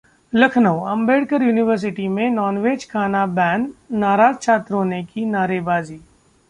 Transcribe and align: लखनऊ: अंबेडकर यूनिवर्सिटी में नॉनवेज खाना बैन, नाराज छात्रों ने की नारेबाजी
लखनऊ: 0.33 0.79
अंबेडकर 0.85 1.43
यूनिवर्सिटी 1.43 2.07
में 2.07 2.29
नॉनवेज 2.31 2.89
खाना 2.91 3.25
बैन, 3.37 3.71
नाराज 3.97 4.41
छात्रों 4.41 4.83
ने 4.85 5.03
की 5.03 5.25
नारेबाजी 5.27 5.99